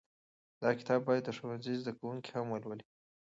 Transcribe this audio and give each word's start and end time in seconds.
دا 0.61 0.69
کتاب 0.79 0.99
باید 1.07 1.23
د 1.25 1.29
ښوونځي 1.37 1.73
زده 1.81 1.91
کوونکي 1.99 2.29
هم 2.33 2.45
ولولي. 2.49 2.85